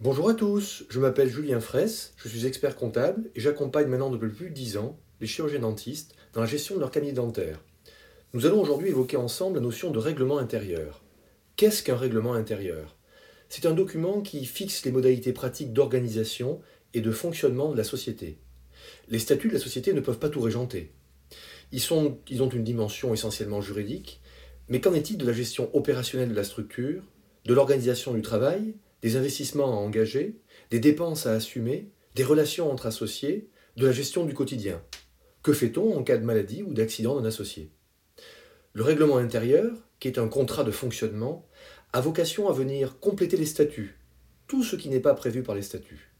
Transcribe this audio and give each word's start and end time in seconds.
Bonjour 0.00 0.28
à 0.28 0.34
tous, 0.34 0.84
je 0.90 1.00
m'appelle 1.00 1.30
Julien 1.30 1.60
Fraisse, 1.60 2.12
je 2.16 2.28
suis 2.28 2.44
expert 2.44 2.76
comptable 2.76 3.30
et 3.34 3.40
j'accompagne 3.40 3.86
maintenant 3.86 4.10
depuis 4.10 4.28
plus 4.28 4.50
de 4.50 4.54
10 4.54 4.76
ans 4.76 4.98
les 5.22 5.26
chirurgiens 5.26 5.60
dentistes 5.60 6.14
dans 6.34 6.42
la 6.42 6.46
gestion 6.46 6.74
de 6.74 6.80
leur 6.80 6.90
cabinet 6.90 7.12
dentaire. 7.12 7.64
Nous 8.34 8.44
allons 8.44 8.60
aujourd'hui 8.60 8.88
évoquer 8.88 9.16
ensemble 9.16 9.56
la 9.56 9.62
notion 9.62 9.90
de 9.90 9.98
règlement 9.98 10.36
intérieur. 10.36 11.02
Qu'est-ce 11.56 11.82
qu'un 11.82 11.96
règlement 11.96 12.34
intérieur? 12.34 12.96
C'est 13.48 13.64
un 13.64 13.72
document 13.72 14.20
qui 14.20 14.44
fixe 14.44 14.84
les 14.84 14.92
modalités 14.92 15.32
pratiques 15.32 15.72
d'organisation 15.72 16.60
et 16.92 17.00
de 17.00 17.10
fonctionnement 17.10 17.72
de 17.72 17.76
la 17.76 17.84
société. 17.84 18.38
Les 19.08 19.18
statuts 19.18 19.48
de 19.48 19.54
la 19.54 19.60
société 19.60 19.94
ne 19.94 20.00
peuvent 20.00 20.18
pas 20.18 20.28
tout 20.28 20.42
régenter. 20.42 20.92
Ils, 21.72 21.82
ils 22.28 22.42
ont 22.42 22.48
une 22.48 22.64
dimension 22.64 23.14
essentiellement 23.14 23.62
juridique, 23.62 24.20
mais 24.68 24.80
qu'en 24.80 24.94
est-il 24.94 25.16
de 25.16 25.26
la 25.26 25.32
gestion 25.32 25.74
opérationnelle 25.74 26.30
de 26.30 26.34
la 26.34 26.44
structure, 26.44 27.02
de 27.44 27.54
l'organisation 27.54 28.12
du 28.12 28.22
travail, 28.22 28.74
des 29.02 29.16
investissements 29.16 29.72
à 29.72 29.76
engager, 29.76 30.40
des 30.70 30.80
dépenses 30.80 31.26
à 31.26 31.32
assumer, 31.32 31.90
des 32.14 32.24
relations 32.24 32.70
entre 32.70 32.86
associés, 32.86 33.48
de 33.76 33.86
la 33.86 33.92
gestion 33.92 34.24
du 34.24 34.34
quotidien? 34.34 34.82
Que 35.42 35.52
fait-on 35.52 35.96
en 35.96 36.02
cas 36.02 36.18
de 36.18 36.24
maladie 36.24 36.62
ou 36.62 36.74
d'accident 36.74 37.18
d'un 37.18 37.26
associé? 37.26 37.70
Le 38.74 38.82
règlement 38.82 39.16
intérieur, 39.16 39.72
qui 40.00 40.08
est 40.08 40.18
un 40.18 40.28
contrat 40.28 40.64
de 40.64 40.70
fonctionnement, 40.70 41.48
a 41.92 42.00
vocation 42.00 42.48
à 42.48 42.52
venir 42.52 42.98
compléter 43.00 43.36
les 43.36 43.46
statuts, 43.46 43.98
tout 44.46 44.62
ce 44.62 44.76
qui 44.76 44.88
n'est 44.88 45.00
pas 45.00 45.14
prévu 45.14 45.42
par 45.42 45.54
les 45.54 45.62
statuts. 45.62 46.12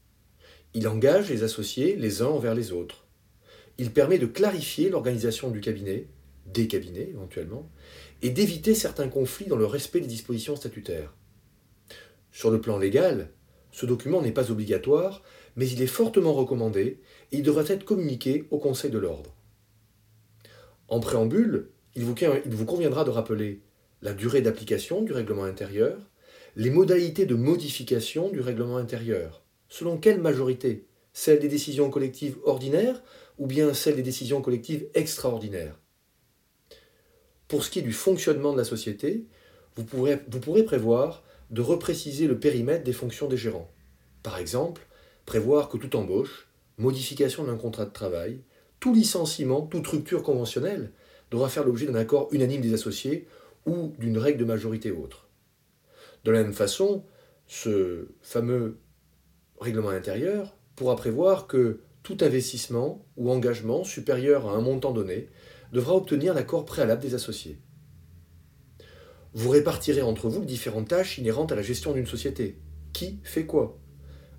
Il 0.73 0.87
engage 0.87 1.29
les 1.29 1.43
associés 1.43 1.95
les 1.95 2.21
uns 2.21 2.27
envers 2.27 2.55
les 2.55 2.71
autres. 2.71 3.07
Il 3.77 3.91
permet 3.91 4.19
de 4.19 4.25
clarifier 4.25 4.89
l'organisation 4.89 5.49
du 5.49 5.61
cabinet, 5.61 6.07
des 6.53 6.67
cabinets 6.67 7.09
éventuellement, 7.09 7.69
et 8.21 8.29
d'éviter 8.29 8.75
certains 8.75 9.07
conflits 9.07 9.47
dans 9.47 9.55
le 9.55 9.65
respect 9.65 9.99
des 9.99 10.07
dispositions 10.07 10.55
statutaires. 10.55 11.15
Sur 12.31 12.51
le 12.51 12.61
plan 12.61 12.77
légal, 12.77 13.31
ce 13.71 13.85
document 13.85 14.21
n'est 14.21 14.31
pas 14.31 14.51
obligatoire, 14.51 15.23
mais 15.55 15.67
il 15.69 15.81
est 15.81 15.87
fortement 15.87 16.33
recommandé 16.33 16.99
et 17.31 17.37
il 17.37 17.43
devrait 17.43 17.71
être 17.71 17.85
communiqué 17.85 18.45
au 18.51 18.57
Conseil 18.57 18.91
de 18.91 18.97
l'ordre. 18.97 19.35
En 20.87 20.99
préambule, 20.99 21.69
il 21.95 22.03
vous, 22.03 22.15
il 22.45 22.55
vous 22.55 22.65
conviendra 22.65 23.03
de 23.03 23.09
rappeler 23.09 23.61
la 24.01 24.13
durée 24.13 24.41
d'application 24.41 25.01
du 25.01 25.11
règlement 25.11 25.43
intérieur, 25.43 26.09
les 26.55 26.69
modalités 26.69 27.25
de 27.25 27.35
modification 27.35 28.29
du 28.29 28.41
règlement 28.41 28.77
intérieur, 28.77 29.43
selon 29.67 29.97
quelle 29.97 30.21
majorité 30.21 30.87
Celle 31.13 31.39
des 31.39 31.47
décisions 31.47 31.89
collectives 31.89 32.37
ordinaires 32.43 33.03
ou 33.37 33.47
bien 33.47 33.73
celle 33.73 33.95
des 33.95 34.03
décisions 34.03 34.41
collectives 34.41 34.87
extraordinaires 34.93 35.79
Pour 37.49 37.63
ce 37.63 37.71
qui 37.71 37.79
est 37.79 37.81
du 37.81 37.93
fonctionnement 37.93 38.53
de 38.53 38.59
la 38.59 38.63
société, 38.63 39.25
vous 39.75 39.83
pourrez, 39.83 40.63
prévoir 40.63 41.23
de 41.49 41.61
repréciser 41.61 42.27
le 42.27 42.39
périmètre 42.39 42.83
des 42.83 42.93
fonctions 42.93 43.27
des 43.27 43.37
gérants. 43.37 43.71
Par 44.21 44.37
exemple, 44.37 44.87
prévoir 45.25 45.67
que 45.67 45.77
toute 45.77 45.95
embauche, 45.95 46.47
modification 46.77 47.43
d'un 47.43 47.57
contrat 47.57 47.85
de 47.85 47.91
travail, 47.91 48.41
tout 48.79 48.93
licenciement, 48.93 49.63
toute 49.63 49.87
rupture 49.87 50.21
conventionnelle 50.21 50.91
devra 51.31 51.49
faire 51.49 51.65
l'objet 51.65 51.87
d'un 51.87 51.95
accord 51.95 52.29
unanime 52.31 52.61
des 52.61 52.75
associés 52.75 53.27
ou 53.65 53.93
d'une 53.97 54.19
règle 54.19 54.39
de 54.39 54.45
majorité 54.45 54.91
autre. 54.91 55.27
De 56.25 56.31
la 56.31 56.43
même 56.43 56.53
façon, 56.53 57.03
ce 57.47 58.09
fameux 58.21 58.77
règlement 59.59 59.89
intérieur 59.89 60.55
pourra 60.75 60.95
prévoir 60.95 61.47
que 61.47 61.79
tout 62.03 62.17
investissement 62.21 63.03
ou 63.17 63.31
engagement 63.31 63.83
supérieur 63.83 64.47
à 64.47 64.53
un 64.53 64.61
montant 64.61 64.91
donné 64.91 65.29
devra 65.71 65.95
obtenir 65.95 66.33
l'accord 66.33 66.65
préalable 66.65 67.01
des 67.01 67.15
associés. 67.15 67.59
Vous 69.33 69.49
répartirez 69.49 70.01
entre 70.01 70.27
vous 70.27 70.43
différentes 70.43 70.87
tâches 70.87 71.17
inhérentes 71.17 71.51
à 71.51 71.55
la 71.55 71.61
gestion 71.61 71.93
d'une 71.93 72.07
société. 72.07 72.57
Qui 72.93 73.19
fait 73.23 73.45
quoi? 73.45 73.77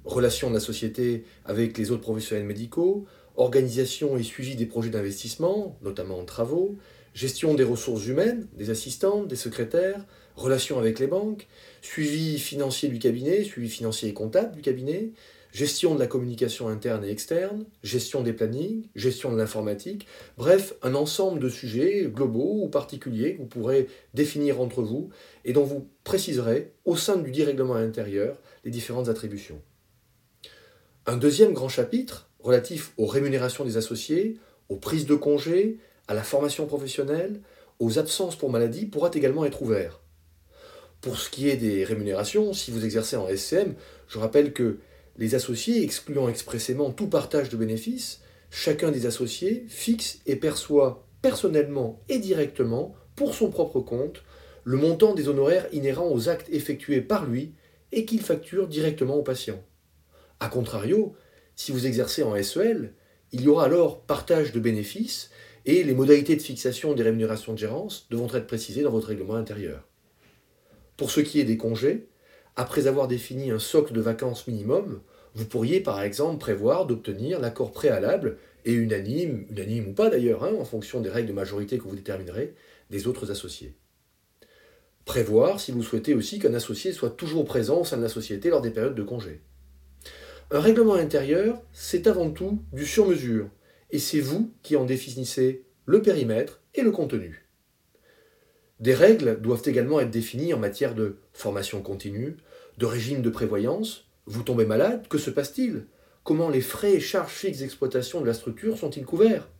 Relation 0.04 0.48
de 0.48 0.54
la 0.54 0.60
société 0.60 1.24
avec 1.44 1.78
les 1.78 1.92
autres 1.92 2.02
professionnels 2.02 2.46
médicaux, 2.46 3.06
organisation 3.36 4.16
et 4.16 4.22
suivi 4.22 4.56
des 4.56 4.66
projets 4.66 4.90
d'investissement, 4.90 5.78
notamment 5.82 6.18
en 6.18 6.24
travaux, 6.24 6.76
gestion 7.14 7.54
des 7.54 7.64
ressources 7.64 8.06
humaines, 8.06 8.48
des 8.56 8.70
assistantes, 8.70 9.28
des 9.28 9.36
secrétaires, 9.36 10.04
relations 10.36 10.78
avec 10.78 10.98
les 10.98 11.06
banques, 11.06 11.46
suivi 11.82 12.38
financier 12.38 12.88
du 12.88 12.98
cabinet, 12.98 13.44
suivi 13.44 13.68
financier 13.68 14.08
et 14.08 14.14
comptable 14.14 14.56
du 14.56 14.62
cabinet, 14.62 15.12
gestion 15.52 15.94
de 15.94 16.00
la 16.00 16.06
communication 16.06 16.68
interne 16.68 17.04
et 17.04 17.10
externe, 17.10 17.64
gestion 17.82 18.22
des 18.22 18.32
plannings, 18.32 18.86
gestion 18.94 19.32
de 19.32 19.36
l'informatique, 19.36 20.06
bref, 20.36 20.74
un 20.82 20.94
ensemble 20.94 21.40
de 21.40 21.48
sujets 21.48 22.08
globaux 22.12 22.62
ou 22.62 22.68
particuliers 22.68 23.34
que 23.34 23.38
vous 23.38 23.46
pourrez 23.46 23.88
définir 24.14 24.60
entre 24.60 24.82
vous 24.82 25.10
et 25.44 25.52
dont 25.52 25.64
vous 25.64 25.88
préciserez 26.04 26.72
au 26.84 26.96
sein 26.96 27.16
du 27.16 27.30
dit 27.30 27.44
intérieur 27.44 28.36
les 28.64 28.70
différentes 28.70 29.08
attributions. 29.08 29.60
Un 31.06 31.16
deuxième 31.16 31.52
grand 31.52 31.68
chapitre, 31.68 32.28
relatif 32.40 32.92
aux 32.96 33.06
rémunérations 33.06 33.64
des 33.64 33.76
associés, 33.76 34.36
aux 34.68 34.76
prises 34.76 35.06
de 35.06 35.14
congés, 35.14 35.78
à 36.08 36.14
la 36.14 36.22
formation 36.22 36.66
professionnelle, 36.66 37.40
aux 37.78 37.98
absences 37.98 38.36
pour 38.36 38.50
maladie, 38.50 38.86
pourra 38.86 39.10
également 39.12 39.44
être 39.44 39.62
ouvert. 39.62 40.00
Pour 41.00 41.18
ce 41.18 41.30
qui 41.30 41.48
est 41.48 41.56
des 41.56 41.84
rémunérations, 41.84 42.52
si 42.52 42.70
vous 42.70 42.84
exercez 42.84 43.16
en 43.16 43.26
SCM, 43.28 43.74
je 44.06 44.18
rappelle 44.18 44.52
que 44.52 44.78
les 45.16 45.34
associés, 45.34 45.82
excluant 45.82 46.28
expressément 46.28 46.90
tout 46.90 47.08
partage 47.08 47.48
de 47.48 47.56
bénéfices, 47.56 48.20
chacun 48.50 48.90
des 48.90 49.06
associés 49.06 49.64
fixe 49.68 50.20
et 50.26 50.36
perçoit 50.36 51.06
personnellement 51.22 52.02
et 52.08 52.18
directement, 52.18 52.94
pour 53.16 53.34
son 53.34 53.50
propre 53.50 53.80
compte, 53.80 54.22
le 54.64 54.76
montant 54.76 55.14
des 55.14 55.28
honoraires 55.28 55.68
inhérents 55.72 56.10
aux 56.10 56.28
actes 56.28 56.48
effectués 56.50 57.00
par 57.00 57.26
lui 57.26 57.54
et 57.92 58.04
qu'il 58.04 58.20
facture 58.20 58.68
directement 58.68 59.16
au 59.16 59.22
patient. 59.22 59.62
A 60.38 60.48
contrario, 60.48 61.14
si 61.56 61.72
vous 61.72 61.86
exercez 61.86 62.22
en 62.22 62.40
SEL, 62.42 62.94
il 63.32 63.42
y 63.42 63.48
aura 63.48 63.66
alors 63.66 64.02
partage 64.02 64.52
de 64.52 64.60
bénéfices 64.60 65.30
et 65.66 65.82
les 65.82 65.94
modalités 65.94 66.36
de 66.36 66.42
fixation 66.42 66.94
des 66.94 67.02
rémunérations 67.02 67.52
de 67.52 67.58
gérance 67.58 68.06
devront 68.10 68.32
être 68.34 68.46
précisées 68.46 68.82
dans 68.82 68.90
votre 68.90 69.08
règlement 69.08 69.34
intérieur. 69.34 69.86
Pour 70.96 71.10
ce 71.10 71.20
qui 71.20 71.40
est 71.40 71.44
des 71.44 71.56
congés, 71.56 72.08
après 72.60 72.86
avoir 72.86 73.08
défini 73.08 73.50
un 73.50 73.58
socle 73.58 73.94
de 73.94 74.02
vacances 74.02 74.46
minimum, 74.46 75.00
vous 75.34 75.46
pourriez 75.46 75.80
par 75.80 76.02
exemple 76.02 76.38
prévoir 76.38 76.84
d'obtenir 76.84 77.40
l'accord 77.40 77.72
préalable 77.72 78.36
et 78.66 78.74
unanime, 78.74 79.46
unanime 79.48 79.88
ou 79.88 79.92
pas 79.94 80.10
d'ailleurs, 80.10 80.44
hein, 80.44 80.52
en 80.60 80.66
fonction 80.66 81.00
des 81.00 81.08
règles 81.08 81.28
de 81.28 81.32
majorité 81.32 81.78
que 81.78 81.84
vous 81.84 81.96
déterminerez, 81.96 82.54
des 82.90 83.06
autres 83.06 83.30
associés. 83.30 83.76
Prévoir, 85.06 85.58
si 85.58 85.72
vous 85.72 85.82
souhaitez 85.82 86.12
aussi, 86.12 86.38
qu'un 86.38 86.52
associé 86.52 86.92
soit 86.92 87.08
toujours 87.08 87.46
présent 87.46 87.80
au 87.80 87.84
sein 87.86 87.96
de 87.96 88.02
la 88.02 88.10
société 88.10 88.50
lors 88.50 88.60
des 88.60 88.70
périodes 88.70 88.94
de 88.94 89.02
congé. 89.02 89.40
Un 90.50 90.60
règlement 90.60 90.96
intérieur, 90.96 91.62
c'est 91.72 92.06
avant 92.08 92.30
tout 92.30 92.62
du 92.74 92.84
sur-mesure, 92.84 93.48
et 93.90 93.98
c'est 93.98 94.20
vous 94.20 94.52
qui 94.62 94.76
en 94.76 94.84
définissez 94.84 95.64
le 95.86 96.02
périmètre 96.02 96.60
et 96.74 96.82
le 96.82 96.90
contenu. 96.90 97.46
Des 98.80 98.94
règles 98.94 99.40
doivent 99.40 99.62
également 99.64 100.00
être 100.00 100.10
définies 100.10 100.52
en 100.52 100.58
matière 100.58 100.94
de 100.94 101.16
formation 101.32 101.82
continue, 101.82 102.36
de 102.80 102.86
régime 102.86 103.20
de 103.20 103.28
prévoyance. 103.28 104.06
Vous 104.24 104.42
tombez 104.42 104.64
malade, 104.64 105.06
que 105.06 105.18
se 105.18 105.28
passe-t-il? 105.28 105.84
Comment 106.24 106.48
les 106.48 106.62
frais 106.62 106.94
et 106.94 107.00
charges 107.00 107.30
fixes 107.30 107.58
d'exploitation 107.58 108.22
de 108.22 108.26
la 108.26 108.32
structure 108.32 108.78
sont-ils 108.78 109.04
couverts? 109.04 109.50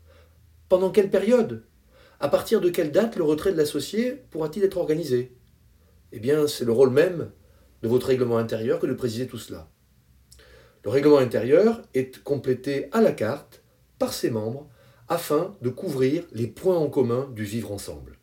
Pendant 0.70 0.90
quelle 0.90 1.10
période? 1.10 1.64
À 2.18 2.28
partir 2.28 2.62
de 2.62 2.70
quelle 2.70 2.92
date 2.92 3.16
le 3.16 3.24
retrait 3.24 3.52
de 3.52 3.58
l'associé 3.58 4.12
pourra-t-il 4.30 4.64
être 4.64 4.78
organisé? 4.78 5.36
Eh 6.12 6.18
bien, 6.18 6.46
c'est 6.46 6.64
le 6.64 6.72
rôle 6.72 6.88
même 6.88 7.30
de 7.82 7.88
votre 7.88 8.06
règlement 8.06 8.38
intérieur 8.38 8.78
que 8.78 8.86
de 8.86 8.94
préciser 8.94 9.26
tout 9.26 9.38
cela. 9.38 9.68
Le 10.82 10.88
règlement 10.88 11.18
intérieur 11.18 11.82
est 11.92 12.22
complété 12.22 12.88
à 12.90 13.02
la 13.02 13.12
carte 13.12 13.62
par 13.98 14.14
ses 14.14 14.30
membres 14.30 14.66
afin 15.08 15.58
de 15.60 15.68
couvrir 15.68 16.24
les 16.32 16.46
points 16.46 16.78
en 16.78 16.88
commun 16.88 17.28
du 17.34 17.44
vivre 17.44 17.70
ensemble. 17.70 18.19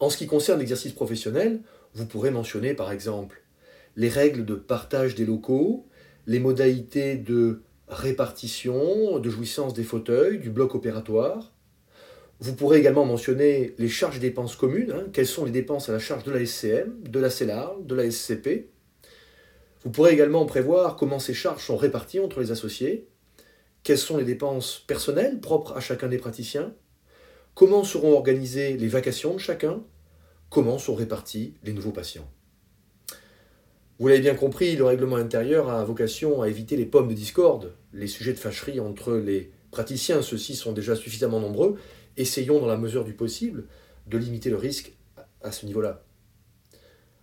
En 0.00 0.10
ce 0.10 0.16
qui 0.16 0.26
concerne 0.26 0.60
l'exercice 0.60 0.92
professionnel, 0.92 1.60
vous 1.94 2.06
pourrez 2.06 2.30
mentionner 2.30 2.74
par 2.74 2.92
exemple 2.92 3.42
les 3.96 4.08
règles 4.08 4.44
de 4.44 4.54
partage 4.54 5.14
des 5.16 5.26
locaux, 5.26 5.86
les 6.26 6.38
modalités 6.38 7.16
de 7.16 7.62
répartition, 7.88 9.18
de 9.18 9.30
jouissance 9.30 9.74
des 9.74 9.82
fauteuils, 9.82 10.38
du 10.38 10.50
bloc 10.50 10.74
opératoire. 10.74 11.52
Vous 12.40 12.54
pourrez 12.54 12.78
également 12.78 13.04
mentionner 13.04 13.74
les 13.78 13.88
charges 13.88 14.18
et 14.18 14.20
dépenses 14.20 14.54
communes, 14.54 14.92
hein. 14.92 15.06
quelles 15.12 15.26
sont 15.26 15.44
les 15.44 15.50
dépenses 15.50 15.88
à 15.88 15.92
la 15.92 15.98
charge 15.98 16.22
de 16.22 16.30
la 16.30 16.44
SCM, 16.46 17.02
de 17.02 17.18
la 17.18 17.30
CELAR, 17.30 17.76
de 17.80 17.94
la 17.96 18.08
SCP. 18.08 18.70
Vous 19.82 19.90
pourrez 19.90 20.12
également 20.12 20.46
prévoir 20.46 20.94
comment 20.94 21.18
ces 21.18 21.34
charges 21.34 21.64
sont 21.64 21.76
réparties 21.76 22.20
entre 22.20 22.40
les 22.40 22.52
associés, 22.52 23.08
quelles 23.82 23.98
sont 23.98 24.16
les 24.16 24.24
dépenses 24.24 24.84
personnelles 24.86 25.40
propres 25.40 25.76
à 25.76 25.80
chacun 25.80 26.06
des 26.06 26.18
praticiens, 26.18 26.72
Comment 27.58 27.82
seront 27.82 28.12
organisées 28.12 28.76
les 28.76 28.86
vacations 28.86 29.34
de 29.34 29.40
chacun? 29.40 29.82
Comment 30.48 30.78
sont 30.78 30.94
répartis 30.94 31.54
les 31.64 31.72
nouveaux 31.72 31.90
patients? 31.90 32.30
Vous 33.98 34.06
l'avez 34.06 34.20
bien 34.20 34.36
compris, 34.36 34.76
le 34.76 34.84
règlement 34.84 35.16
intérieur 35.16 35.68
a 35.68 35.82
vocation 35.82 36.40
à 36.40 36.48
éviter 36.48 36.76
les 36.76 36.86
pommes 36.86 37.08
de 37.08 37.14
discorde, 37.14 37.74
les 37.92 38.06
sujets 38.06 38.32
de 38.32 38.38
fâcherie 38.38 38.78
entre 38.78 39.14
les 39.14 39.50
praticiens. 39.72 40.22
Ceux-ci 40.22 40.54
sont 40.54 40.70
déjà 40.70 40.94
suffisamment 40.94 41.40
nombreux. 41.40 41.76
Essayons, 42.16 42.60
dans 42.60 42.68
la 42.68 42.76
mesure 42.76 43.04
du 43.04 43.12
possible, 43.12 43.66
de 44.06 44.18
limiter 44.18 44.50
le 44.50 44.56
risque 44.56 44.92
à 45.42 45.50
ce 45.50 45.66
niveau-là. 45.66 46.04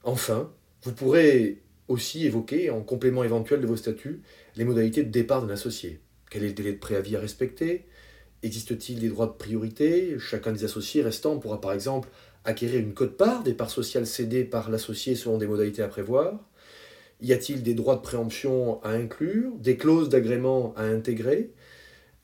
Enfin, 0.04 0.52
vous 0.82 0.92
pourrez 0.92 1.64
aussi 1.88 2.26
évoquer, 2.26 2.72
en 2.72 2.82
complément 2.82 3.24
éventuel 3.24 3.62
de 3.62 3.68
vos 3.68 3.78
statuts, 3.78 4.22
les 4.58 4.66
modalités 4.66 5.06
de 5.06 5.12
départ 5.12 5.46
d'un 5.46 5.54
associé. 5.54 6.02
Quel 6.30 6.44
est 6.44 6.48
le 6.48 6.54
délai 6.54 6.74
de 6.74 6.80
préavis 6.80 7.16
à 7.16 7.22
respecter? 7.22 7.86
Existe-t-il 8.46 9.00
des 9.00 9.10
droits 9.10 9.26
de 9.26 9.32
priorité? 9.32 10.18
Chacun 10.20 10.52
des 10.52 10.66
associés 10.66 11.02
restants 11.02 11.40
pourra 11.40 11.60
par 11.60 11.74
exemple 11.74 12.10
acquérir 12.44 12.80
une 12.80 12.94
cote-part 12.94 13.42
des 13.42 13.56
parts 13.56 13.72
sociales 13.72 14.06
cédées 14.06 14.44
par 14.44 14.70
l'associé 14.70 15.16
selon 15.16 15.40
des 15.40 15.48
modalités 15.48 15.82
à 15.82 15.88
prévoir 15.88 16.48
Y 17.22 17.34
a-t-il 17.34 17.64
des 17.64 17.74
droits 17.74 17.96
de 17.96 18.02
préemption 18.02 18.84
à 18.84 18.92
inclure 18.92 19.52
Des 19.58 19.78
clauses 19.78 20.10
d'agrément 20.10 20.76
à 20.78 20.84
intégrer? 20.84 21.54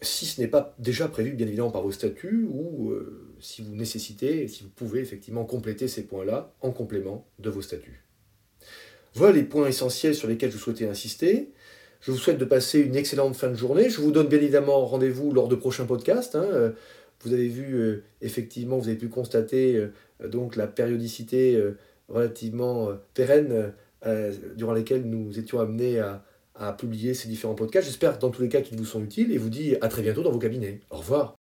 Si 0.03 0.27
ce 0.27 0.39
n'est 0.39 0.47
pas 0.47 0.75
déjà 0.77 1.07
prévu 1.07 1.31
bien 1.31 1.47
évidemment 1.47 1.71
par 1.71 1.81
vos 1.81 1.91
statuts 1.91 2.45
ou 2.47 2.91
euh, 2.91 3.35
si 3.39 3.63
vous 3.63 3.73
nécessitez, 3.73 4.47
si 4.47 4.61
vous 4.61 4.69
pouvez 4.69 4.99
effectivement 4.99 5.45
compléter 5.45 5.87
ces 5.87 6.03
points-là 6.03 6.53
en 6.61 6.69
complément 6.69 7.27
de 7.39 7.49
vos 7.49 7.63
statuts. 7.63 8.05
Voilà 9.15 9.37
les 9.37 9.43
points 9.43 9.67
essentiels 9.67 10.13
sur 10.13 10.27
lesquels 10.27 10.51
je 10.51 10.57
souhaitais 10.59 10.87
insister. 10.87 11.51
Je 12.01 12.11
vous 12.11 12.17
souhaite 12.17 12.37
de 12.37 12.45
passer 12.45 12.79
une 12.79 12.95
excellente 12.95 13.35
fin 13.35 13.49
de 13.49 13.55
journée. 13.55 13.89
Je 13.89 14.01
vous 14.01 14.11
donne 14.11 14.27
bien 14.27 14.39
évidemment 14.39 14.85
rendez-vous 14.85 15.31
lors 15.31 15.47
de 15.47 15.55
prochains 15.55 15.85
podcasts. 15.85 16.35
Hein. 16.35 16.73
Vous 17.23 17.33
avez 17.33 17.47
vu, 17.47 17.75
euh, 17.75 18.03
effectivement, 18.21 18.77
vous 18.77 18.87
avez 18.87 18.97
pu 18.97 19.07
constater 19.07 19.75
euh, 19.75 20.27
donc 20.27 20.55
la 20.55 20.67
périodicité 20.67 21.55
euh, 21.55 21.77
relativement 22.09 22.89
pérenne 23.13 23.73
durant 24.57 24.73
laquelle 24.73 25.03
nous 25.03 25.37
étions 25.37 25.59
amenés 25.59 25.99
à, 25.99 26.25
à 26.55 26.73
publier 26.73 27.13
ces 27.13 27.29
différents 27.29 27.53
podcasts. 27.53 27.87
J'espère 27.87 28.17
dans 28.17 28.31
tous 28.31 28.41
les 28.41 28.49
cas 28.49 28.61
qu'ils 28.61 28.77
vous 28.77 28.85
sont 28.85 29.01
utiles 29.01 29.31
et 29.31 29.37
vous 29.37 29.49
dis 29.49 29.75
à 29.79 29.87
très 29.87 30.01
bientôt 30.01 30.23
dans 30.23 30.31
vos 30.31 30.39
cabinets. 30.39 30.81
Au 30.89 30.97
revoir. 30.97 31.40